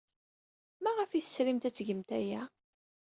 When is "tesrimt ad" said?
1.23-1.73